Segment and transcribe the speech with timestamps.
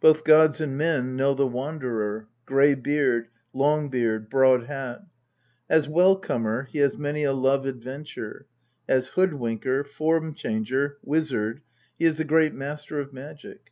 [0.00, 5.04] Both gods and men know the Wanderer, Grey beard, Long beard, Broad hat.
[5.68, 8.46] As Well comer he has many a love adventure;
[8.88, 11.60] as Hoodwinker, Form changer, Wizard,
[11.96, 13.70] he is the great master of magic.